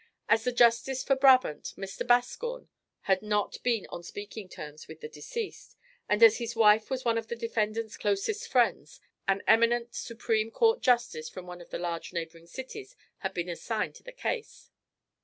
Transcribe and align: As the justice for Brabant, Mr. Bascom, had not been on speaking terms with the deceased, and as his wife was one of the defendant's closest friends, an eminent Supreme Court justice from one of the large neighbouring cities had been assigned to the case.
As 0.27 0.43
the 0.45 0.51
justice 0.51 1.03
for 1.03 1.15
Brabant, 1.15 1.75
Mr. 1.77 2.07
Bascom, 2.07 2.69
had 3.01 3.21
not 3.21 3.61
been 3.61 3.85
on 3.91 4.01
speaking 4.01 4.49
terms 4.49 4.87
with 4.87 4.99
the 4.99 5.07
deceased, 5.07 5.77
and 6.09 6.23
as 6.23 6.39
his 6.39 6.55
wife 6.55 6.89
was 6.89 7.05
one 7.05 7.19
of 7.19 7.27
the 7.27 7.35
defendant's 7.35 7.97
closest 7.97 8.47
friends, 8.47 8.99
an 9.27 9.43
eminent 9.45 9.93
Supreme 9.93 10.49
Court 10.49 10.81
justice 10.81 11.29
from 11.29 11.45
one 11.45 11.61
of 11.61 11.69
the 11.69 11.77
large 11.77 12.13
neighbouring 12.13 12.47
cities 12.47 12.95
had 13.19 13.35
been 13.35 13.47
assigned 13.47 13.93
to 13.93 14.01
the 14.03 14.11
case. 14.11 14.71